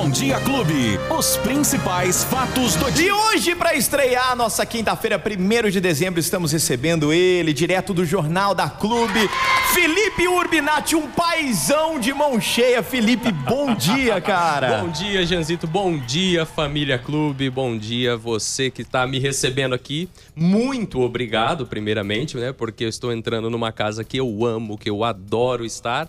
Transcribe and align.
Bom 0.00 0.08
Dia 0.08 0.40
Clube. 0.40 0.98
Os 1.10 1.36
principais 1.36 2.24
fatos 2.24 2.74
do 2.74 2.90
dia. 2.90 3.08
E 3.08 3.12
hoje, 3.12 3.54
para 3.54 3.74
estrear 3.74 4.30
a 4.30 4.34
nossa 4.34 4.64
quinta-feira, 4.64 5.22
1 5.22 5.68
de 5.68 5.78
dezembro, 5.78 6.18
estamos 6.18 6.52
recebendo 6.52 7.12
ele, 7.12 7.52
direto 7.52 7.92
do 7.92 8.02
Jornal 8.02 8.54
da 8.54 8.66
Clube, 8.66 9.28
Felipe 9.74 10.26
Urbinati, 10.26 10.96
um 10.96 11.06
paizão 11.06 12.00
de 12.00 12.14
mão 12.14 12.40
cheia. 12.40 12.82
Felipe, 12.82 13.30
bom 13.30 13.74
dia, 13.74 14.18
cara. 14.22 14.78
Bom 14.78 14.88
dia, 14.88 15.26
Janzito. 15.26 15.66
Bom 15.66 15.98
dia, 15.98 16.46
família 16.46 16.98
Clube. 16.98 17.50
Bom 17.50 17.76
dia, 17.76 18.16
você 18.16 18.70
que 18.70 18.80
está 18.80 19.06
me 19.06 19.18
recebendo 19.18 19.74
aqui. 19.74 20.08
Muito 20.34 21.02
obrigado, 21.02 21.66
primeiramente, 21.66 22.38
né? 22.38 22.54
Porque 22.54 22.84
eu 22.84 22.88
estou 22.88 23.12
entrando 23.12 23.50
numa 23.50 23.70
casa 23.70 24.02
que 24.02 24.16
eu 24.16 24.46
amo, 24.46 24.78
que 24.78 24.88
eu 24.88 25.04
adoro 25.04 25.62
estar 25.62 26.08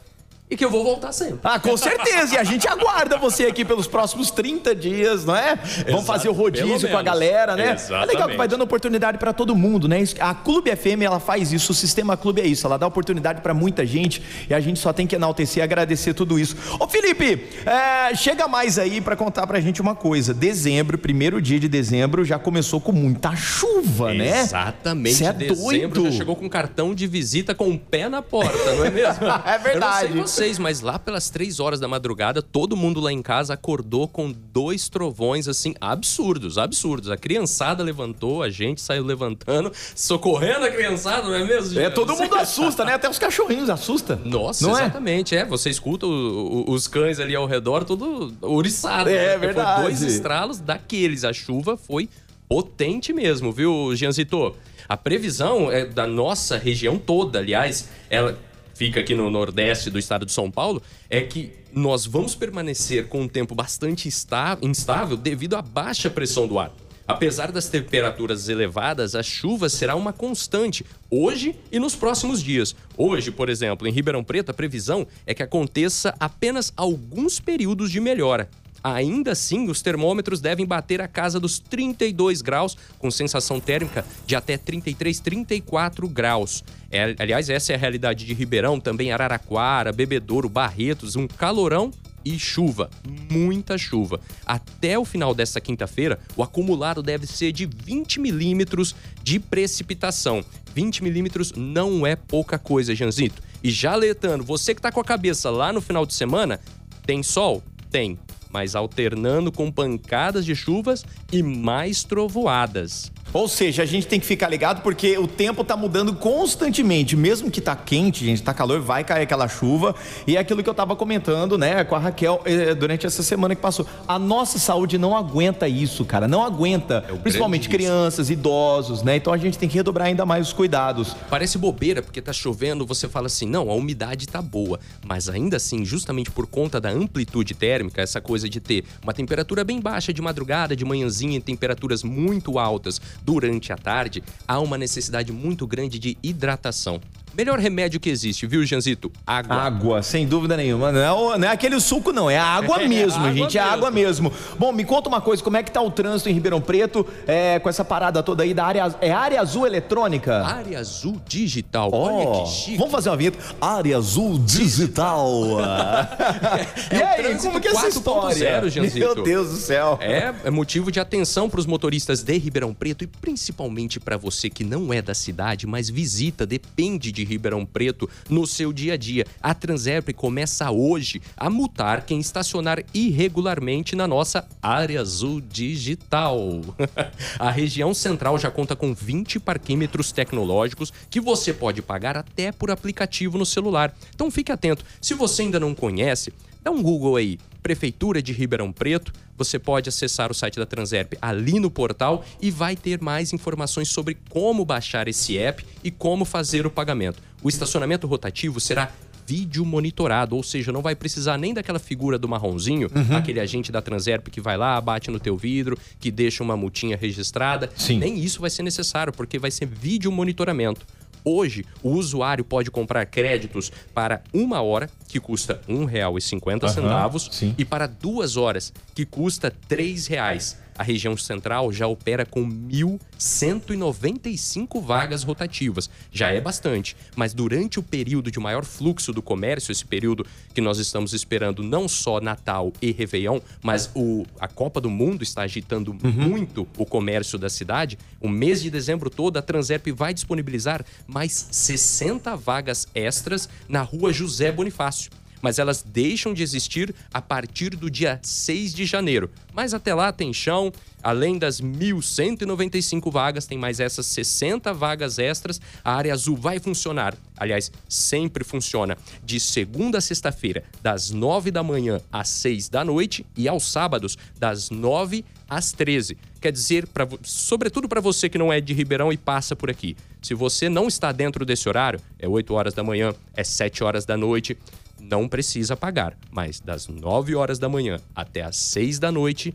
e 0.52 0.58
que 0.58 0.66
eu 0.66 0.70
vou 0.70 0.84
voltar 0.84 1.14
sempre. 1.14 1.40
Ah, 1.46 1.58
com 1.58 1.78
certeza. 1.78 2.36
E 2.36 2.38
a 2.38 2.44
gente 2.44 2.68
aguarda 2.68 3.18
você 3.18 3.46
aqui 3.46 3.64
pelos 3.64 3.88
próximos 3.88 4.30
30 4.30 4.76
dias, 4.76 5.23
não 5.23 5.34
é? 5.34 5.55
Vamos 5.55 5.88
Exato, 5.88 6.04
fazer 6.04 6.28
o 6.28 6.34
rodízio 6.34 6.90
com 6.90 6.98
a 6.98 7.02
galera, 7.02 7.55
né? 7.55 7.64
É 7.64 7.66
legal 7.68 7.78
que 7.78 7.94
Exatamente. 7.94 8.38
vai 8.38 8.48
dando 8.50 8.62
oportunidade 8.62 9.18
para 9.18 9.32
todo 9.32 9.56
mundo, 9.56 9.88
né? 9.88 10.04
A 10.20 10.36
Clube 10.36 10.76
FM, 10.76 11.04
ela 11.04 11.22
faz 11.22 11.54
isso, 11.54 11.72
o 11.72 11.76
Sistema 11.76 12.18
Clube 12.18 12.42
é 12.42 12.45
isso, 12.45 12.68
ela 12.68 12.78
dá 12.78 12.86
oportunidade 12.86 13.40
para 13.40 13.54
muita 13.54 13.86
gente 13.86 14.22
e 14.50 14.54
a 14.54 14.59
gente 14.59 14.78
só 14.78 14.92
tem 14.92 15.08
que 15.08 15.16
enaltecer 15.16 15.62
e 15.62 15.64
agradecer 15.64 16.14
tudo 16.14 16.38
isso. 16.38 16.58
Ô 16.78 16.86
Felipe, 16.86 17.48
é, 17.66 18.14
chega 18.14 18.45
mais 18.45 18.78
aí 18.78 19.00
para 19.00 19.16
contar 19.16 19.48
pra 19.48 19.62
gente 19.62 19.80
uma 19.81 19.95
coisa. 19.95 20.34
Dezembro, 20.34 20.98
primeiro 20.98 21.42
dia 21.42 21.62
de 21.62 21.70
dezembro, 21.70 22.26
já 22.26 22.38
começou 22.38 22.81
com 22.81 22.92
muita 22.92 23.34
chuva, 23.38 24.14
né? 24.14 24.42
Exatamente. 24.42 25.16
Cê 25.16 25.26
é 25.26 25.31
Dezembro 25.34 26.02
doido. 26.02 26.12
já 26.12 26.18
chegou 26.18 26.36
com 26.36 26.50
cartão 26.50 26.94
de 26.94 27.08
visita 27.08 27.56
com 27.56 27.70
o 27.70 27.80
pé 27.80 28.09
na 28.09 28.22
porta, 28.22 28.76
não 28.76 28.84
é 28.86 28.90
mesmo? 28.90 29.22
É 29.45 29.58
verdade. 29.58 30.09
Eu 30.09 30.16
não 30.16 30.28
sei 30.28 30.41
vocês, 30.41 30.58
mas 30.58 30.81
lá 30.81 30.98
pelas 30.98 31.30
três 31.30 31.59
horas 31.59 31.80
da 31.80 31.88
madrugada, 31.88 32.41
todo 32.41 32.76
mundo 32.76 33.00
lá 33.00 33.12
em 33.13 33.22
casa 33.22 33.54
acordou 33.54 34.08
com 34.08 34.31
dois 34.31 34.89
trovões, 34.89 35.47
assim, 35.47 35.75
absurdos, 35.80 36.58
absurdos. 36.58 37.11
A 37.11 37.16
criançada 37.17 37.84
levantou, 37.84 38.42
a 38.42 38.50
gente 38.50 38.81
saiu 38.81 39.03
levantando, 39.06 39.72
socorrendo 39.95 40.66
a 40.66 40.72
criançada, 40.72 41.28
não 41.28 41.36
é 41.36 41.44
mesmo? 41.45 41.80
É, 41.80 41.92
todo 41.92 42.16
mundo 42.16 42.34
assusta, 42.39 42.84
né? 42.84 42.94
Até 42.95 43.08
os 43.08 43.19
cachorrinhos 43.19 43.69
assusta. 43.69 44.19
Nossa, 44.25 44.66
Não 44.66 44.75
é? 44.75 44.81
exatamente. 44.81 45.36
É? 45.36 45.45
você 45.45 45.69
escuta 45.69 46.08
o- 46.08 46.66
o- 46.67 46.72
os 46.72 46.88
cães 46.88 47.19
ali 47.19 47.36
ao 47.36 47.45
redor, 47.45 47.84
tudo 47.84 48.34
ouriçado. 48.42 49.09
É, 49.12 49.14
né? 49.14 49.31
Porque 49.34 49.45
verdade. 49.45 49.81
Foi 49.81 49.84
dois 49.92 50.02
estralos 50.02 50.59
daqueles. 50.59 51.23
A 51.23 51.31
chuva 51.34 51.78
foi 51.78 52.09
potente 52.50 53.14
mesmo, 53.14 53.52
viu, 53.52 53.95
Gianzito? 53.95 54.56
A 54.89 54.97
previsão 54.97 55.72
é 55.72 55.86
da 55.86 56.08
nossa 56.08 56.58
região 56.58 56.97
toda, 56.97 57.38
aliás, 57.39 57.89
ela 58.09 58.38
fica 58.82 59.00
aqui 59.00 59.14
no 59.14 59.30
nordeste 59.30 59.92
do 59.92 60.00
estado 60.00 60.26
de 60.26 60.32
São 60.32 60.50
Paulo, 60.50 60.82
é 61.08 61.22
que 61.22 61.52
nós 61.72 62.04
vamos 62.04 62.34
permanecer 62.34 63.06
com 63.06 63.22
um 63.22 63.28
tempo 63.28 63.54
bastante 63.54 64.08
instável 64.08 65.16
devido 65.16 65.56
à 65.56 65.62
baixa 65.62 66.10
pressão 66.10 66.48
do 66.48 66.58
ar. 66.58 66.74
Apesar 67.08 67.52
das 67.52 67.70
temperaturas 67.70 68.50
elevadas, 68.50 69.14
a 69.14 69.22
chuva 69.22 69.70
será 69.70 69.96
uma 69.96 70.12
constante 70.12 70.84
hoje 71.12 71.56
e 71.72 71.78
nos 71.78 71.96
próximos 71.96 72.42
dias. 72.42 72.76
Hoje, 72.98 73.30
por 73.30 73.50
exemplo, 73.50 73.88
em 73.88 73.92
Ribeirão 73.92 74.24
Preto, 74.24 74.50
a 74.50 74.54
previsão 74.54 75.06
é 75.28 75.34
que 75.36 75.44
aconteça 75.44 76.16
apenas 76.20 76.74
alguns 76.76 77.40
períodos 77.40 77.92
de 77.92 78.00
melhora. 78.00 78.50
Ainda 78.84 79.32
assim, 79.32 79.70
os 79.70 79.82
termômetros 79.82 80.42
devem 80.42 80.66
bater 80.66 81.02
a 81.02 81.08
casa 81.08 81.40
dos 81.40 81.60
32 81.60 82.42
graus, 82.42 82.78
com 82.98 83.12
sensação 83.12 83.60
térmica 83.60 84.06
de 84.26 84.36
até 84.36 84.58
33, 84.58 85.20
34 85.20 86.08
graus. 86.08 86.64
É, 86.90 87.16
aliás, 87.20 87.50
essa 87.50 87.72
é 87.72 87.76
a 87.76 87.80
realidade 87.80 88.26
de 88.26 88.34
Ribeirão, 88.34 88.80
também 88.80 89.12
Araraquara, 89.12 89.92
Bebedouro, 89.92 90.50
Barretos, 90.50 91.16
um 91.16 91.28
calorão 91.28 91.92
e 92.24 92.38
chuva, 92.38 92.90
muita 93.32 93.78
chuva. 93.78 94.20
Até 94.46 94.98
o 94.98 95.06
final 95.06 95.34
desta 95.34 95.59
quinta-feira, 95.59 96.20
o 96.36 96.44
acumulado 96.44 97.02
deve 97.02 97.26
ser 97.28 97.52
de 97.52 97.66
20 97.66 98.20
milímetros 98.20 98.96
de 99.24 99.40
precipitação. 99.40 100.44
20 100.74 101.03
milímetros 101.03 101.52
não 101.53 102.06
é 102.06 102.16
pouca 102.16 102.58
coisa, 102.58 102.96
Janzito. 102.96 103.41
E 103.64 103.70
já 103.70 103.94
alertando, 103.94 104.44
você 104.44 104.74
que 104.74 104.81
tá 104.81 104.91
com 104.91 105.00
a 105.00 105.06
cabeça 105.06 105.50
lá 105.50 105.72
no 105.72 105.81
final 105.81 106.06
de 106.06 106.14
semana, 106.14 106.59
tem 107.06 107.22
sol? 107.22 107.64
Tem. 107.90 108.18
Mas 108.51 108.75
alternando 108.75 109.51
com 109.51 109.72
pancadas 109.72 110.45
de 110.45 110.56
chuvas 110.56 111.06
e 111.31 111.41
mais 111.41 112.03
trovoadas. 112.03 113.12
Ou 113.34 113.47
seja, 113.47 113.84
a 113.84 113.86
gente 113.86 114.08
tem 114.08 114.19
que 114.19 114.25
ficar 114.25 114.50
ligado 114.50 114.81
porque 114.81 115.18
o 115.18 115.28
tempo 115.28 115.64
tá 115.64 115.78
mudando 115.78 116.14
constantemente. 116.14 117.16
Mesmo 117.16 117.50
que 117.50 117.62
tá 117.62 117.75
quente, 117.75 118.25
gente, 118.25 118.44
tá 118.44 118.53
calor, 118.53 118.81
vai 118.81 119.03
cair 119.03 119.24
aquela 119.24 119.47
chuva. 119.47 119.96
E 120.28 120.36
é 120.36 120.40
aquilo 120.40 120.62
que 120.62 120.69
eu 120.69 120.74
tava 120.74 120.96
comentando, 120.96 121.58
né, 121.58 121.84
com 121.84 121.96
a 121.96 122.00
Raquel 122.00 122.41
eh, 122.46 122.75
durante 122.75 123.06
essa 123.06 123.24
semana 123.24 123.56
que 123.56 123.62
passou. 123.62 123.88
A 124.08 124.20
nossa 124.20 124.59
saúde 124.59 124.97
não 124.97 125.16
aguenta 125.16 125.68
isso, 125.68 126.03
cara. 126.03 126.28
Não 126.28 126.44
aguenta. 126.44 127.06
É 127.08 127.14
Principalmente 127.16 127.64
risco. 127.64 127.75
crianças, 127.75 128.30
idosos, 128.30 129.02
né? 129.02 129.16
Então 129.16 129.31
a 129.31 129.38
gente 129.38 129.58
tem 129.58 129.70
que 129.70 129.75
redobrar 129.75 130.08
ainda 130.08 130.25
mais 130.25 130.47
os 130.47 130.53
cuidados. 130.53 131.16
Parece 131.30 131.58
bobeira 131.58 132.02
porque 132.02 132.22
tá 132.22 132.34
chovendo, 132.34 132.86
você 132.86 133.08
fala 133.08 133.28
assim, 133.28 133.46
não, 133.46 133.70
a 133.70 133.74
umidade 133.74 134.28
tá 134.28 134.41
boa. 134.41 134.80
Mas 135.06 135.30
ainda 135.30 135.58
assim, 135.58 135.86
justamente 135.86 136.30
por 136.30 136.47
conta 136.47 136.81
da 136.81 136.90
amplitude 136.90 137.53
térmica, 137.53 138.02
essa 138.02 138.20
coisa 138.20 138.50
de 138.50 138.59
ter 138.59 138.84
uma 139.02 139.14
temperatura 139.14 139.64
bem 139.64 139.80
baixa 139.80 140.14
de 140.14 140.22
madrugada, 140.22 140.75
de 140.75 140.84
manhãzinha, 140.84 141.40
temperaturas 141.40 142.03
muito 142.03 142.59
altas 142.59 143.00
durante 143.24 143.72
a 143.72 143.78
tarde, 143.78 144.24
há 144.48 144.59
uma 144.59 144.78
necessidade 144.78 145.32
muito 145.32 145.68
grande 145.68 146.00
de 146.00 146.18
hidratação. 146.22 147.02
Melhor 147.36 147.59
remédio 147.59 148.00
que 148.00 148.09
existe, 148.09 148.46
viu, 148.46 148.66
Janzito? 148.66 149.12
Água. 149.25 149.56
Água, 149.56 150.03
sem 150.03 150.28
dúvida 150.28 150.58
nenhuma. 150.58 150.92
Não 150.92 151.34
é, 151.34 151.38
não 151.38 151.47
é 151.47 151.52
aquele 151.52 151.80
suco, 151.80 152.12
não. 152.12 152.30
É 152.30 152.38
a 152.38 152.46
água 152.46 152.81
É, 152.81 152.88
mesmo, 152.88 153.19
água 153.19 153.34
gente. 153.34 153.58
É 153.58 153.62
a 153.62 153.72
água 153.72 153.92
mesmo. 153.92 154.31
Bom, 154.58 154.72
me 154.72 154.84
conta 154.84 155.08
uma 155.08 155.22
coisa. 155.22 155.44
Como 155.44 155.56
é 155.58 155.64
que 155.64 155.72
tá 155.72 155.81
o 155.81 155.91
trânsito 155.91 156.30
em 156.30 156.34
Ribeirão 156.34 156.59
Preto 156.59 157.06
é, 157.28 157.59
com 157.59 157.70
essa 157.70 157.86
parada 157.86 158.22
toda 158.24 158.44
aí 158.44 158.53
da 158.53 158.66
área... 158.66 158.96
É 159.02 159.12
área 159.12 159.40
azul 159.40 159.66
eletrônica? 159.66 160.46
Área 160.46 160.80
azul 160.80 161.22
digital. 161.28 161.90
Ó, 161.94 162.12
Olha 162.12 162.44
que 162.44 162.50
chique. 162.50 162.78
Vamos 162.78 162.91
fazer 162.91 163.09
uma 163.09 163.18
vinheta. 163.18 163.38
Área 163.59 163.97
Azul 163.97 164.40
Digital. 164.40 165.34
e 166.91 166.96
É 166.96 167.24
o 167.24 167.28
aí, 167.28 167.38
como 167.38 167.59
que 167.62 167.68
é 167.68 167.72
essa 167.72 167.88
4.0, 167.88 167.90
história? 167.90 168.70
Janzito. 168.70 169.00
Meu 169.00 169.24
Deus 169.24 169.50
do 169.50 169.58
céu. 169.58 169.97
É, 170.02 170.34
é 170.44 170.50
motivo 170.50 170.91
de 170.91 171.00
atenção 171.00 171.50
para 171.50 171.59
os 171.59 171.66
motoristas 171.66 172.24
de 172.24 172.38
Ribeirão 172.38 172.74
Preto 172.74 173.03
e 173.03 173.08
principalmente 173.08 174.00
para 174.00 174.18
você 174.18 174.50
que 174.50 174.64
não 174.64 174.94
é 174.94 175.02
da 175.02 175.14
cidade, 175.14 175.68
mas 175.68 175.90
visita, 175.90 176.46
depende 176.46 177.12
de 177.12 177.21
Ribeirão 177.24 177.66
Preto 177.66 178.09
no 178.30 178.46
seu 178.46 178.72
dia 178.72 178.94
a 178.94 178.98
dia. 178.98 179.26
A 179.42 179.54
Transerp 179.54 180.09
começa 180.14 180.70
hoje 180.72 181.22
a 181.36 181.50
multar 181.50 182.06
quem 182.06 182.20
estacionar 182.20 182.84
irregularmente 182.94 183.96
na 183.96 184.08
nossa 184.08 184.48
área 184.62 185.02
azul 185.02 185.42
digital. 185.42 186.62
a 187.40 187.52
região 187.52 187.94
central 187.94 188.38
já 188.38 188.52
conta 188.52 188.76
com 188.76 188.94
20 188.94 189.40
parquímetros 189.40 190.12
tecnológicos 190.12 190.92
que 191.09 191.20
você 191.20 191.54
pode 191.54 191.82
pagar 191.82 192.18
até 192.18 192.52
por 192.52 192.72
aplicativo 192.72 193.38
no 193.38 193.46
celular. 193.46 193.94
Então 194.14 194.32
fique 194.32 194.52
atento. 194.52 194.86
Se 195.02 195.14
você 195.14 195.44
ainda 195.44 195.59
não 195.59 195.74
conhece, 195.74 196.34
Dá 196.63 196.69
um 196.69 196.81
Google 196.81 197.16
aí, 197.16 197.39
Prefeitura 197.63 198.22
de 198.22 198.33
Ribeirão 198.33 198.72
Preto. 198.72 199.11
Você 199.35 199.57
pode 199.57 199.89
acessar 199.89 200.29
o 200.29 200.33
site 200.33 200.57
da 200.57 200.66
Transerp 200.66 201.13
ali 201.19 201.59
no 201.59 201.72
portal 201.72 202.23
e 202.39 202.51
vai 202.51 202.75
ter 202.75 203.01
mais 203.01 203.33
informações 203.33 203.89
sobre 203.89 204.16
como 204.29 204.63
baixar 204.63 205.07
esse 205.07 205.39
app 205.39 205.66
e 205.83 205.89
como 205.89 206.23
fazer 206.23 206.67
o 206.67 206.69
pagamento. 206.69 207.19
O 207.41 207.49
estacionamento 207.49 208.05
rotativo 208.05 208.59
será 208.59 208.91
vídeo 209.25 209.66
monitorado, 209.66 210.35
ou 210.35 210.44
seja, 210.44 210.72
não 210.72 210.81
vai 210.81 210.94
precisar 210.94 211.38
nem 211.38 211.53
daquela 211.53 211.79
figura 211.79 212.19
do 212.19 212.27
marronzinho, 212.27 212.89
aquele 213.16 213.39
agente 213.39 213.72
da 213.72 213.81
Transerp 213.81 214.28
que 214.28 214.41
vai 214.41 214.57
lá, 214.57 214.79
bate 214.79 215.09
no 215.09 215.19
teu 215.19 215.38
vidro, 215.38 215.78
que 215.99 216.11
deixa 216.11 216.43
uma 216.43 216.57
multinha 216.57 216.97
registrada. 216.97 217.72
Sim. 217.75 217.97
Nem 217.97 218.19
isso 218.19 218.41
vai 218.41 218.49
ser 218.49 218.61
necessário, 218.61 219.13
porque 219.13 219.39
vai 219.39 219.49
ser 219.49 219.66
vídeo 219.66 220.11
monitoramento. 220.11 220.85
Hoje, 221.24 221.66
o 221.84 221.92
usuário 221.92 222.44
pode 222.44 222.72
comprar 222.72 223.06
créditos 223.06 223.72
para 223.94 224.22
uma 224.34 224.62
hora, 224.62 224.90
que 225.08 225.20
custa 225.20 225.62
R$ 225.68 225.74
1,50, 225.74 227.32
sim. 227.32 227.56
e 227.58 227.66
para 227.66 227.88
duas 227.88 228.38
horas, 228.38 228.73
que 228.96 229.06
custa 229.06 229.53
3 229.68 230.08
reais. 230.08 230.58
A 230.81 230.83
região 230.83 231.16
central 231.16 231.72
já 231.72 231.85
opera 231.85 232.25
com 232.25 232.43
1.195 232.43 234.81
vagas 234.81 235.22
rotativas. 235.22 235.87
Já 236.11 236.29
é 236.29 236.41
bastante, 236.41 236.97
mas 237.16 237.35
durante 237.35 237.78
o 237.78 237.83
período 237.83 238.31
de 238.31 238.39
maior 238.39 238.66
fluxo 238.66 239.13
do 239.13 239.22
comércio, 239.22 239.72
esse 239.72 239.85
período 239.85 240.25
que 240.55 240.59
nós 240.59 240.79
estamos 240.79 241.13
esperando 241.13 241.61
não 241.61 241.87
só 241.87 242.19
Natal 242.19 242.73
e 242.81 242.91
Réveillon, 242.91 243.39
mas 243.61 243.91
o, 243.93 244.25
a 244.39 244.47
Copa 244.47 244.81
do 244.81 244.89
Mundo 244.89 245.22
está 245.22 245.43
agitando 245.43 245.93
muito 245.93 246.67
o 246.75 246.83
comércio 246.83 247.37
da 247.37 247.47
cidade, 247.47 247.99
o 248.19 248.28
mês 248.28 248.63
de 248.63 248.72
dezembro 248.72 249.11
todo 249.11 249.37
a 249.37 249.41
Transerp 249.43 249.85
vai 249.89 250.16
disponibilizar 250.16 250.83
mais 251.05 251.47
60 251.51 252.35
vagas 252.37 252.87
extras 252.95 253.47
na 253.69 253.83
rua 253.83 254.11
José 254.11 254.51
Bonifácio. 254.51 255.11
Mas 255.41 255.59
elas 255.59 255.84
deixam 255.84 256.34
de 256.34 256.43
existir 256.43 256.93
a 257.13 257.22
partir 257.22 257.72
do 257.72 257.89
dia 257.89 258.20
6 258.22 258.74
de 258.74 258.86
janeiro. 258.86 259.29
Mas 259.53 259.74
até 259.74 259.93
lá 259.93 260.12
tem 260.12 260.34
chão, 260.34 260.72
além 261.03 261.38
das 261.38 261.62
1.195 261.62 263.12
vagas, 263.12 263.46
tem 263.46 263.58
mais 263.58 263.79
essas 263.79 264.05
60 264.05 264.74
vagas 264.74 265.20
extras. 265.20 265.60
A 265.84 265.93
área 265.93 266.13
azul 266.13 266.38
vai 266.38 266.60
funcionar, 266.60 267.15
aliás, 267.38 267.72
sempre 267.89 268.43
funciona, 268.43 268.98
de 269.24 269.39
segunda 269.39 269.98
a 269.98 270.01
sexta-feira, 270.01 270.63
das 270.82 271.12
9 271.12 271.51
da 271.51 271.63
manhã 271.63 272.00
às 272.12 272.29
6 272.29 272.70
da 272.70 272.86
noite 272.86 273.25
e 273.36 273.48
aos 273.48 273.72
sábados, 273.72 274.17
das 274.39 274.70
9 274.70 275.25
às 275.50 275.74
13. 275.74 276.17
Quer 276.39 276.51
dizer, 276.51 276.88
pra, 276.88 277.08
sobretudo 277.24 277.89
para 277.89 278.00
você 278.00 278.29
que 278.29 278.38
não 278.38 278.53
é 278.53 278.62
de 278.62 278.74
Ribeirão 278.74 279.12
e 279.12 279.17
passa 279.17 279.53
por 279.55 279.70
aqui. 279.70 279.98
Se 280.22 280.34
você 280.34 280.70
não 280.70 280.88
está 280.88 281.12
dentro 281.12 281.46
desse 281.46 281.67
horário, 281.67 282.00
é 282.17 282.27
8 282.27 282.53
horas 282.53 282.74
da 282.74 282.84
manhã, 282.84 283.13
é 283.36 283.43
7 283.43 283.84
horas 283.84 284.05
da 284.05 284.15
noite, 284.15 284.58
não 285.01 285.27
precisa 285.27 285.75
pagar. 285.75 286.15
Mas 286.32 286.60
das 286.60 286.88
9 286.88 287.36
horas 287.36 287.60
da 287.60 287.68
manhã 287.68 288.00
até 288.15 288.44
as 288.44 288.56
6 288.56 289.00
da 289.00 289.12
noite, 289.12 289.53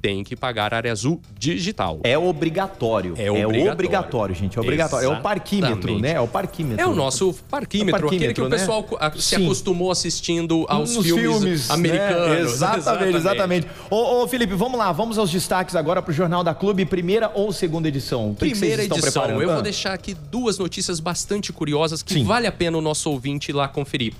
tem 0.00 0.24
que 0.24 0.34
pagar 0.34 0.72
área 0.72 0.90
azul 0.90 1.20
digital. 1.38 2.00
É 2.02 2.16
obrigatório. 2.16 3.14
É 3.16 3.30
obrigatório, 3.30 3.68
é 3.68 3.72
obrigatório 3.72 4.34
gente. 4.34 4.56
É 4.56 4.60
obrigatório. 4.60 5.04
Exatamente. 5.04 5.18
É 5.18 5.20
o 5.20 5.22
parquímetro, 5.22 5.98
né? 5.98 6.12
É 6.12 6.20
o 6.20 6.28
parquímetro. 6.28 6.80
É 6.80 6.86
o 6.86 6.94
nosso 6.94 7.34
parquímetro, 7.50 7.96
é 7.96 7.98
o 7.98 8.02
parquímetro 8.02 8.06
aquele 8.06 8.34
que 8.34 8.40
né? 8.40 8.46
o 8.46 8.50
pessoal 8.50 9.12
se 9.16 9.36
acostumou 9.36 9.90
assistindo 9.90 10.64
aos 10.68 10.94
Nos 10.94 11.04
filmes, 11.04 11.22
filmes 11.22 11.68
né? 11.68 11.74
americanos. 11.74 12.28
Né? 12.28 12.40
Exatamente, 12.40 12.78
exatamente, 12.80 13.16
exatamente. 13.16 13.66
Ô, 13.90 14.22
ô, 14.22 14.28
Felipe, 14.28 14.54
vamos 14.54 14.78
lá. 14.78 14.90
Vamos 14.90 15.18
aos 15.18 15.30
destaques 15.30 15.76
agora 15.76 16.00
para 16.00 16.10
o 16.10 16.14
Jornal 16.14 16.42
da 16.42 16.54
Clube, 16.54 16.84
primeira 16.86 17.30
ou 17.34 17.52
segunda 17.52 17.88
edição? 17.88 18.30
O 18.30 18.34
primeira 18.34 18.82
edição. 18.82 19.00
Preparando? 19.00 19.42
Eu 19.42 19.52
vou 19.52 19.62
deixar 19.62 19.92
aqui 19.92 20.14
duas 20.14 20.58
notícias 20.58 20.98
bastante 20.98 21.52
curiosas 21.52 22.02
que 22.02 22.14
Sim. 22.14 22.24
vale 22.24 22.46
a 22.46 22.52
pena 22.52 22.78
o 22.78 22.80
nosso 22.80 23.10
ouvinte 23.10 23.50
ir 23.50 23.54
lá 23.54 23.68
conferir 23.68 24.14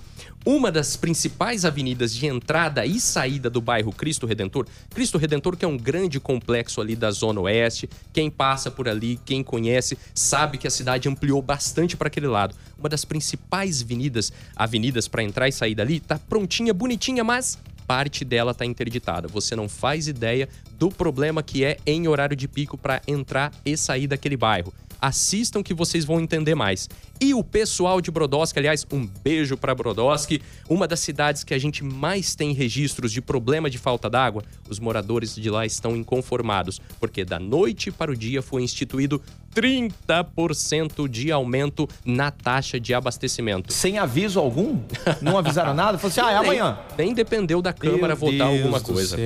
uma 0.45 0.73
das 0.73 0.97
principais 0.97 1.65
avenidas 1.65 2.15
de 2.15 2.27
entrada 2.27 2.87
e 2.87 2.99
saída 2.99 3.51
do 3.51 3.61
bairro 3.61 3.93
Cristo 3.93 4.27
Redentor. 4.27 4.67
Cristo 4.89 5.19
Redentor, 5.19 5.57
que 5.57 5.65
é 5.65 5.69
um 5.69 5.77
grande 5.77 6.19
complexo 6.19 6.81
ali 6.81 6.97
da 6.97 7.11
Zona 7.11 7.41
Oeste. 7.43 7.89
Quem 8.13 8.31
passa 8.31 8.71
por 8.71 8.89
ali, 8.89 9.21
quem 9.25 9.43
conhece, 9.43 9.99
sabe 10.15 10.57
que 10.57 10.67
a 10.67 10.71
cidade 10.71 11.09
ampliou 11.09 11.43
bastante 11.43 11.97
para 11.97 12.09
aquele 12.09 12.27
lado. 12.27 12.55
Uma 12.79 12.89
das 12.89 13.05
principais 13.05 13.83
avenidas, 13.83 14.33
avenidas 14.57 15.07
para 15.07 15.23
entrar 15.23 15.49
e 15.49 15.53
sair 15.53 15.75
dali, 15.75 16.01
tá 16.01 16.19
prontinha, 16.19 16.73
bonitinha, 16.73 17.23
mas 17.23 17.59
parte 17.87 18.25
dela 18.25 18.53
está 18.53 18.65
interditada. 18.65 19.29
Você 19.29 19.55
não 19.55 19.69
faz 19.69 20.09
ideia 20.09 20.49
do 20.79 20.91
problema 20.91 21.43
que 21.43 21.65
é 21.65 21.77
em 21.85 22.09
horário 22.09 22.37
de 22.37 22.49
pico 22.49 22.79
para 22.79 23.03
entrar 23.07 23.53
e 23.65 23.77
sair 23.77 24.07
daquele 24.07 24.37
bairro. 24.37 24.73
Assistam 25.01 25.63
que 25.63 25.73
vocês 25.73 26.05
vão 26.05 26.21
entender 26.21 26.55
mais. 26.55 26.89
E 27.21 27.35
o 27.35 27.45
pessoal 27.45 28.01
de 28.01 28.11
Brodowski, 28.11 28.59
aliás, 28.59 28.87
um 28.93 29.07
beijo 29.07 29.57
para 29.57 29.75
Brodowski, 29.75 30.41
uma 30.69 30.89
das 30.89 31.01
cidades 31.01 31.45
que 31.45 31.55
a 31.55 31.59
gente 31.59 31.85
mais 31.85 32.35
tem 32.35 32.53
registros 32.53 33.13
de 33.13 33.21
problema 33.21 33.71
de 33.71 33.79
falta 33.79 34.09
d'água. 34.09 34.43
Os 34.69 34.79
moradores 34.79 35.35
de 35.35 35.51
lá 35.51 35.65
estão 35.67 35.97
inconformados, 35.97 36.81
porque 36.99 37.25
da 37.25 37.39
noite 37.39 37.91
para 37.91 38.11
o 38.11 38.17
dia 38.17 38.43
foi 38.43 38.63
instituído 38.63 39.23
30% 39.55 41.09
de 41.09 41.33
aumento 41.33 41.89
na 42.05 42.31
taxa 42.31 42.79
de 42.79 42.95
abastecimento. 42.95 43.73
Sem 43.73 43.99
aviso 43.99 44.39
algum? 44.39 44.79
Não 45.21 45.39
avisaram 45.39 45.75
nada? 45.75 45.99
Falou 45.99 46.11
assim, 46.11 46.21
ah, 46.21 46.33
é 46.33 46.37
amanhã. 46.37 46.79
Nem, 46.97 47.13
dependeu 47.13 47.61
da 47.61 47.73
Câmara 47.73 48.09
Meu 48.09 48.17
votar 48.17 48.49
Deus 48.49 48.61
alguma 48.61 48.81
coisa. 48.81 49.17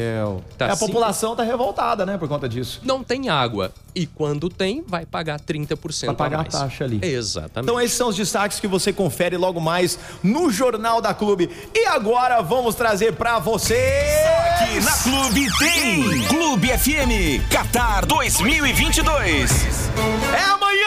Tá 0.56 0.66
é, 0.66 0.70
a 0.70 0.76
população 0.76 1.36
tá 1.36 1.42
revoltada, 1.42 2.06
né, 2.06 2.16
por 2.18 2.28
conta 2.28 2.48
disso. 2.48 2.80
Não 2.84 3.02
tem 3.02 3.28
água. 3.28 3.72
E 3.94 4.06
quando 4.06 4.48
tem, 4.48 4.82
vai 4.86 5.06
pagar 5.06 5.40
30% 5.40 6.06
Vai 6.06 6.14
pagar 6.16 6.38
a, 6.38 6.42
a 6.42 6.44
taxa 6.44 6.84
ali. 6.84 6.98
Exatamente. 7.02 7.70
Então 7.70 7.80
esses 7.80 7.96
são 7.96 8.08
os 8.08 8.16
destaques 8.16 8.58
que 8.58 8.66
você 8.66 8.92
confere 8.92 9.36
logo 9.36 9.60
mais 9.60 9.98
no 10.22 10.50
Jornal 10.50 11.00
da 11.00 11.14
Clube. 11.14 11.48
E 11.74 11.86
agora 11.86 12.40
vamos 12.42 12.74
trazer 12.74 13.14
para 13.14 13.38
você... 13.38 14.33
Aqui 14.54 14.80
na 14.80 14.92
Clube 14.92 15.48
tem 15.58 16.22
Clube 16.28 16.68
FM 16.68 17.42
Qatar 17.50 18.06
2022. 18.06 19.90
É 20.32 20.42
amanhã! 20.44 20.83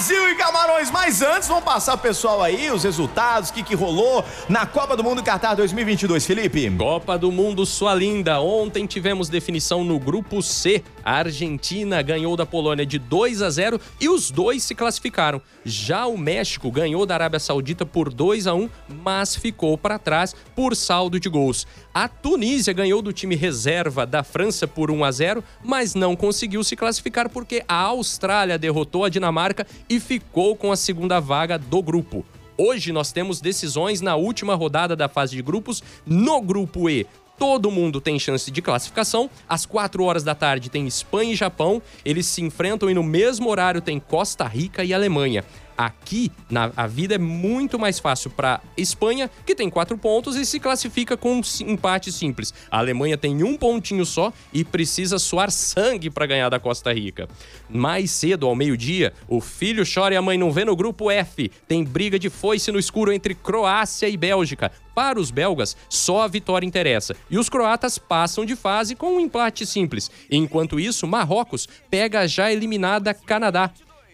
Brasil 0.00 0.30
e 0.30 0.34
Camarões. 0.34 0.90
Mas 0.90 1.20
antes, 1.20 1.46
vamos 1.46 1.62
passar 1.62 1.98
pessoal 1.98 2.42
aí 2.42 2.70
os 2.70 2.84
resultados, 2.84 3.50
o 3.50 3.52
que, 3.52 3.62
que 3.62 3.74
rolou 3.74 4.24
na 4.48 4.64
Copa 4.64 4.96
do 4.96 5.04
Mundo 5.04 5.22
Qatar 5.22 5.54
2022, 5.54 6.24
Felipe. 6.24 6.70
Copa 6.70 7.18
do 7.18 7.30
Mundo, 7.30 7.66
sua 7.66 7.94
linda. 7.94 8.40
Ontem 8.40 8.86
tivemos 8.86 9.28
definição 9.28 9.84
no 9.84 9.98
grupo 9.98 10.40
C. 10.42 10.82
A 11.04 11.16
Argentina 11.16 12.00
ganhou 12.00 12.34
da 12.34 12.46
Polônia 12.46 12.86
de 12.86 12.98
2 12.98 13.42
a 13.42 13.50
0 13.50 13.78
e 14.00 14.08
os 14.08 14.30
dois 14.30 14.62
se 14.62 14.74
classificaram. 14.74 15.42
Já 15.66 16.06
o 16.06 16.16
México 16.16 16.70
ganhou 16.70 17.04
da 17.04 17.12
Arábia 17.12 17.38
Saudita 17.38 17.84
por 17.84 18.10
2 18.10 18.46
a 18.46 18.54
1, 18.54 18.70
mas 19.02 19.36
ficou 19.36 19.76
para 19.76 19.98
trás 19.98 20.34
por 20.56 20.74
saldo 20.74 21.20
de 21.20 21.28
gols. 21.28 21.66
A 21.92 22.08
Tunísia 22.08 22.72
ganhou 22.72 23.02
do 23.02 23.12
time 23.12 23.34
reserva 23.34 24.06
da 24.06 24.22
França 24.22 24.66
por 24.66 24.90
1 24.90 25.04
a 25.04 25.12
0, 25.12 25.44
mas 25.62 25.94
não 25.94 26.16
conseguiu 26.16 26.64
se 26.64 26.74
classificar 26.74 27.28
porque 27.28 27.62
a 27.68 27.74
Austrália 27.74 28.56
derrotou 28.56 29.04
a 29.04 29.10
Dinamarca 29.10 29.66
e 29.90 29.98
ficou 29.98 30.54
com 30.54 30.70
a 30.70 30.76
segunda 30.76 31.18
vaga 31.18 31.58
do 31.58 31.82
grupo. 31.82 32.24
Hoje 32.56 32.92
nós 32.92 33.10
temos 33.10 33.40
decisões 33.40 34.00
na 34.00 34.14
última 34.14 34.54
rodada 34.54 34.94
da 34.94 35.08
fase 35.08 35.34
de 35.34 35.42
grupos 35.42 35.82
no 36.06 36.40
grupo 36.40 36.88
E. 36.88 37.06
Todo 37.36 37.70
mundo 37.70 38.00
tem 38.02 38.18
chance 38.18 38.50
de 38.50 38.62
classificação. 38.62 39.28
Às 39.48 39.64
4 39.66 40.04
horas 40.04 40.22
da 40.22 40.34
tarde 40.34 40.70
tem 40.70 40.86
Espanha 40.86 41.32
e 41.32 41.36
Japão. 41.36 41.80
Eles 42.04 42.26
se 42.26 42.42
enfrentam 42.42 42.90
e 42.90 42.94
no 42.94 43.02
mesmo 43.02 43.48
horário 43.48 43.80
tem 43.80 43.98
Costa 43.98 44.46
Rica 44.46 44.84
e 44.84 44.92
Alemanha. 44.92 45.42
Aqui, 45.80 46.30
na, 46.50 46.70
a 46.76 46.86
vida 46.86 47.14
é 47.14 47.18
muito 47.18 47.78
mais 47.78 47.98
fácil 47.98 48.28
para 48.28 48.60
Espanha, 48.76 49.30
que 49.46 49.54
tem 49.54 49.70
quatro 49.70 49.96
pontos 49.96 50.36
e 50.36 50.44
se 50.44 50.60
classifica 50.60 51.16
com 51.16 51.36
um 51.36 51.42
empate 51.66 52.12
simples. 52.12 52.52
A 52.70 52.80
Alemanha 52.80 53.16
tem 53.16 53.42
um 53.42 53.56
pontinho 53.56 54.04
só 54.04 54.30
e 54.52 54.62
precisa 54.62 55.18
suar 55.18 55.50
sangue 55.50 56.10
para 56.10 56.26
ganhar 56.26 56.50
da 56.50 56.60
Costa 56.60 56.92
Rica. 56.92 57.30
Mais 57.66 58.10
cedo, 58.10 58.46
ao 58.46 58.54
meio-dia, 58.54 59.14
o 59.26 59.40
filho 59.40 59.82
chora 59.90 60.12
e 60.12 60.18
a 60.18 60.22
mãe 60.22 60.36
não 60.36 60.52
vê 60.52 60.66
no 60.66 60.76
grupo 60.76 61.10
F. 61.10 61.50
Tem 61.66 61.82
briga 61.82 62.18
de 62.18 62.28
foice 62.28 62.70
no 62.70 62.78
escuro 62.78 63.10
entre 63.10 63.34
Croácia 63.34 64.06
e 64.06 64.18
Bélgica. 64.18 64.70
Para 64.94 65.18
os 65.18 65.30
belgas, 65.30 65.78
só 65.88 66.20
a 66.20 66.28
vitória 66.28 66.66
interessa. 66.66 67.16
E 67.30 67.38
os 67.38 67.48
croatas 67.48 67.96
passam 67.96 68.44
de 68.44 68.54
fase 68.54 68.94
com 68.94 69.16
um 69.16 69.20
empate 69.20 69.64
simples. 69.64 70.10
Enquanto 70.30 70.78
isso, 70.78 71.06
Marrocos 71.06 71.66
pega 71.88 72.20
a 72.20 72.26
já 72.26 72.52
eliminada 72.52 73.14
Canadá. 73.14 73.72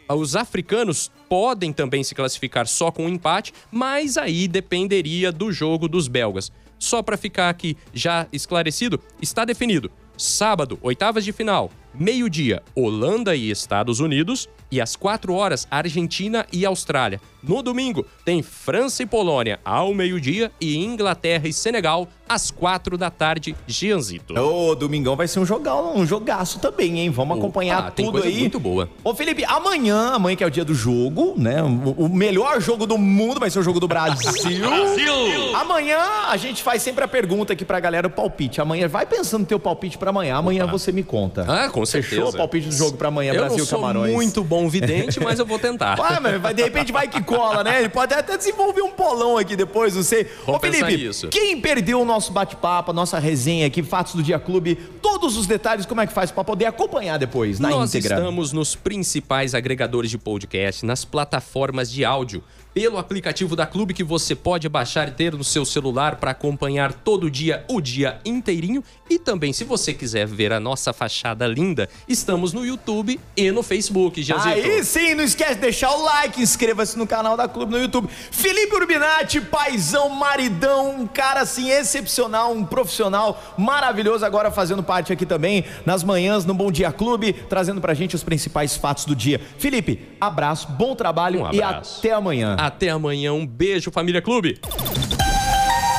Os 0.08 0.36
africanos 0.36 1.10
podem 1.28 1.72
também 1.72 2.04
se 2.04 2.14
classificar 2.14 2.66
só 2.66 2.90
com 2.90 3.06
um 3.06 3.08
empate, 3.08 3.52
mas 3.70 4.16
aí 4.16 4.46
dependeria 4.46 5.32
do 5.32 5.50
jogo 5.50 5.88
dos 5.88 6.06
belgas. 6.06 6.52
Só 6.78 7.02
para 7.02 7.16
ficar 7.16 7.48
aqui 7.48 7.76
já 7.92 8.26
esclarecido, 8.32 9.00
está 9.20 9.44
definido. 9.44 9.90
Sábado, 10.16 10.78
oitavas 10.80 11.24
de 11.24 11.32
final, 11.32 11.70
meio-dia, 11.92 12.62
Holanda 12.74 13.34
e 13.36 13.50
Estados 13.50 14.00
Unidos, 14.00 14.48
e 14.70 14.80
às 14.80 14.96
4 14.96 15.34
horas, 15.34 15.66
Argentina 15.70 16.46
e 16.52 16.64
Austrália. 16.64 17.20
No 17.46 17.62
domingo, 17.62 18.04
tem 18.24 18.42
França 18.42 19.02
e 19.02 19.06
Polônia 19.06 19.60
ao 19.64 19.94
meio-dia 19.94 20.50
e 20.60 20.76
Inglaterra 20.76 21.46
e 21.46 21.52
Senegal 21.52 22.08
às 22.28 22.50
4 22.50 22.98
da 22.98 23.08
tarde, 23.08 23.54
Gianzito. 23.68 24.34
Ô, 24.36 24.74
domingão 24.74 25.14
vai 25.14 25.28
ser 25.28 25.38
um 25.38 25.46
jogão, 25.46 25.96
um 25.96 26.04
jogaço 26.04 26.58
também, 26.58 26.98
hein? 26.98 27.10
Vamos 27.10 27.36
Opa, 27.36 27.44
acompanhar 27.44 27.92
tudo 27.92 28.20
aí. 28.20 28.40
muito 28.40 28.58
boa. 28.58 28.88
Ô, 29.04 29.14
Felipe, 29.14 29.44
amanhã, 29.44 30.14
amanhã 30.14 30.34
que 30.36 30.42
é 30.42 30.46
o 30.46 30.50
dia 30.50 30.64
do 30.64 30.74
jogo, 30.74 31.34
né? 31.36 31.62
O, 31.62 32.06
o 32.06 32.08
melhor 32.08 32.60
jogo 32.60 32.84
do 32.84 32.98
mundo 32.98 33.38
vai 33.38 33.48
ser 33.48 33.60
o 33.60 33.62
jogo 33.62 33.78
do 33.78 33.86
Brasil. 33.86 34.32
Brasil! 34.58 35.56
Amanhã 35.56 35.98
a 36.28 36.36
gente 36.36 36.64
faz 36.64 36.82
sempre 36.82 37.04
a 37.04 37.08
pergunta 37.08 37.52
aqui 37.52 37.64
pra 37.64 37.78
galera, 37.78 38.08
o 38.08 38.10
palpite. 38.10 38.60
Amanhã, 38.60 38.88
vai 38.88 39.06
pensando 39.06 39.42
no 39.42 39.46
teu 39.46 39.60
palpite 39.60 39.96
pra 39.96 40.10
amanhã. 40.10 40.34
Amanhã 40.36 40.64
Opa. 40.64 40.72
você 40.72 40.90
me 40.90 41.04
conta. 41.04 41.44
Ah, 41.46 41.68
com 41.70 41.86
certeza. 41.86 42.16
Fechou 42.16 42.30
o 42.30 42.36
palpite 42.36 42.66
do 42.68 42.74
jogo 42.74 42.96
pra 42.96 43.06
amanhã, 43.06 43.32
eu 43.32 43.38
Brasil 43.40 43.58
não 43.58 43.66
sou 43.66 43.78
Camarões? 43.80 44.12
muito 44.12 44.42
bom 44.42 44.68
vidente, 44.68 45.20
mas 45.20 45.38
eu 45.38 45.46
vou 45.46 45.58
tentar. 45.60 45.96
Ué, 46.00 46.18
mas 46.18 46.40
vai, 46.40 46.52
de 46.52 46.62
repente 46.64 46.90
vai 46.90 47.06
que 47.06 47.22
cola, 47.36 47.64
né? 47.64 47.80
Ele 47.80 47.88
pode 47.88 48.14
até 48.14 48.36
desenvolver 48.36 48.82
um 48.82 48.90
polão 48.90 49.36
aqui 49.36 49.56
depois, 49.56 49.94
não 49.94 50.02
sei. 50.02 50.24
Vamos 50.44 50.56
Ô, 50.56 50.60
Felipe, 50.60 51.06
isso. 51.06 51.28
quem 51.28 51.60
perdeu 51.60 52.00
o 52.00 52.04
nosso 52.04 52.32
bate-papo, 52.32 52.90
a 52.90 52.94
nossa 52.94 53.18
resenha 53.18 53.66
aqui, 53.66 53.82
Fatos 53.82 54.14
do 54.14 54.22
Dia 54.22 54.38
Clube, 54.38 54.76
todos 55.02 55.36
os 55.36 55.46
detalhes, 55.46 55.86
como 55.86 56.00
é 56.00 56.06
que 56.06 56.12
faz 56.12 56.30
para 56.30 56.44
poder 56.44 56.66
acompanhar 56.66 57.18
depois, 57.18 57.58
na 57.60 57.70
Nós 57.70 57.94
íntegra? 57.94 58.16
estamos 58.16 58.52
nos 58.52 58.74
principais 58.74 59.54
agregadores 59.54 60.10
de 60.10 60.18
podcast, 60.18 60.84
nas 60.84 61.04
plataformas 61.04 61.90
de 61.90 62.04
áudio 62.04 62.42
pelo 62.76 62.98
aplicativo 62.98 63.56
da 63.56 63.66
Clube 63.66 63.94
que 63.94 64.04
você 64.04 64.34
pode 64.34 64.68
baixar 64.68 65.08
e 65.08 65.10
ter 65.10 65.32
no 65.32 65.42
seu 65.42 65.64
celular 65.64 66.16
para 66.16 66.32
acompanhar 66.32 66.92
todo 66.92 67.30
dia, 67.30 67.64
o 67.70 67.80
dia 67.80 68.20
inteirinho. 68.22 68.84
E 69.08 69.18
também, 69.18 69.50
se 69.50 69.64
você 69.64 69.94
quiser 69.94 70.26
ver 70.26 70.52
a 70.52 70.60
nossa 70.60 70.92
fachada 70.92 71.46
linda, 71.46 71.88
estamos 72.06 72.52
no 72.52 72.66
YouTube 72.66 73.18
e 73.34 73.50
no 73.50 73.62
Facebook, 73.62 74.22
Jazito. 74.22 74.48
Aí 74.48 74.84
sim, 74.84 75.14
não 75.14 75.24
esquece 75.24 75.54
de 75.54 75.60
deixar 75.62 75.90
o 75.90 76.02
like, 76.04 76.42
inscreva-se 76.42 76.98
no 76.98 77.06
canal 77.06 77.34
da 77.34 77.48
Clube 77.48 77.72
no 77.72 77.78
YouTube. 77.78 78.10
Felipe 78.30 78.74
Urbinati, 78.76 79.40
paizão, 79.40 80.10
maridão, 80.10 81.00
um 81.00 81.06
cara 81.06 81.40
assim 81.40 81.70
excepcional, 81.70 82.52
um 82.52 82.62
profissional 82.62 83.42
maravilhoso, 83.56 84.22
agora 84.26 84.50
fazendo 84.50 84.82
parte 84.82 85.14
aqui 85.14 85.24
também 85.24 85.64
nas 85.86 86.04
manhãs 86.04 86.44
no 86.44 86.52
Bom 86.52 86.70
Dia 86.70 86.92
Clube, 86.92 87.32
trazendo 87.32 87.80
pra 87.80 87.94
gente 87.94 88.14
os 88.14 88.22
principais 88.22 88.76
fatos 88.76 89.06
do 89.06 89.16
dia. 89.16 89.40
Felipe, 89.56 89.98
abraço, 90.20 90.68
bom 90.72 90.94
trabalho 90.94 91.42
Um 91.44 91.54
e 91.54 91.62
abraço. 91.62 92.00
até 92.00 92.12
amanhã. 92.12 92.54
Até 92.66 92.88
amanhã, 92.90 93.32
um 93.32 93.46
beijo, 93.46 93.92
família 93.92 94.20
Clube! 94.20 94.58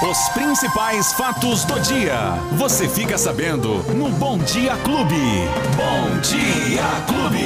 Os 0.02 0.30
principais 0.34 1.14
fatos 1.14 1.64
do 1.64 1.80
dia. 1.80 2.34
Você 2.58 2.90
fica 2.90 3.18
sabendo 3.18 3.76
no 3.94 4.10
Bom 4.10 4.38
Dia 4.40 4.76
Clube. 4.84 5.16
Bom 5.78 6.20
Dia 6.20 6.84
Clube. 7.08 7.38